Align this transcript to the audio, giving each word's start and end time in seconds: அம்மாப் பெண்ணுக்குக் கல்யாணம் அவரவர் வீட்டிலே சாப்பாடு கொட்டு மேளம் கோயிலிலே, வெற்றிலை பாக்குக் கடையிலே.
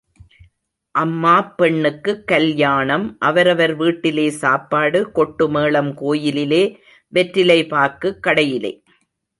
அம்மாப் 0.91 1.57
பெண்ணுக்குக் 1.57 2.27
கல்யாணம் 2.27 3.15
அவரவர் 3.19 3.75
வீட்டிலே 3.75 4.29
சாப்பாடு 4.29 5.11
கொட்டு 5.11 5.49
மேளம் 5.49 5.93
கோயிலிலே, 5.93 6.63
வெற்றிலை 7.07 7.65
பாக்குக் 7.67 8.19
கடையிலே. 8.23 8.73